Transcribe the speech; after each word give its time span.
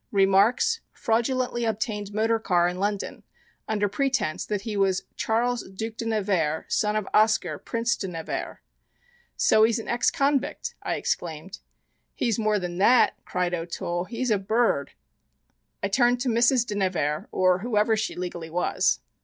REMARKS: 0.11 0.79
Fraudulently 0.91 1.63
obtained 1.63 2.11
motor 2.11 2.39
car 2.39 2.67
in 2.67 2.79
London 2.79 3.21
under 3.67 3.87
pretense 3.87 4.47
that 4.47 4.61
he 4.61 4.75
was 4.75 5.03
Charles 5.15 5.61
Duke 5.69 5.95
de 5.95 6.07
Nevers, 6.07 6.65
son 6.69 6.95
of 6.95 7.07
Oscar, 7.13 7.59
Prince 7.59 7.95
de 7.95 8.07
Nevers." 8.07 8.57
"So 9.37 9.61
he's 9.63 9.77
an 9.77 9.87
ex 9.87 10.09
convict!" 10.09 10.73
I 10.81 10.95
exclaimed. 10.95 11.59
"He's 12.15 12.39
more 12.39 12.57
than 12.57 12.79
that!" 12.79 13.13
cried 13.25 13.53
O'Toole. 13.53 14.05
"He's 14.05 14.31
a 14.31 14.39
bir 14.39 14.79
rd!" 14.81 14.89
I 15.83 15.87
turned 15.87 16.19
to 16.21 16.29
Mrs. 16.29 16.65
de 16.65 16.73
Nevers 16.73 17.27
or 17.31 17.59
whoever 17.59 17.95
she 17.95 18.15
legally 18.15 18.49
was. 18.49 19.01